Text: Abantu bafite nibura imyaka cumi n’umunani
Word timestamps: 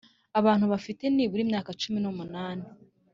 Abantu 0.39 0.65
bafite 0.73 1.03
nibura 1.15 1.41
imyaka 1.45 1.69
cumi 1.81 1.97
n’umunani 2.01 2.65